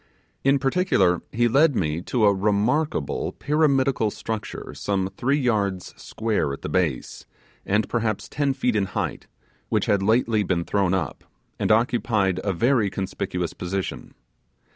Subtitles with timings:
[0.43, 6.63] In particular, he led me to a remarkable pyramidical structure some three yards square at
[6.63, 7.27] the base,
[7.67, 9.27] and perhaps ten feet in height,
[9.69, 11.23] which had lately been thrown up,
[11.59, 14.15] and occupied a very conspicuous position.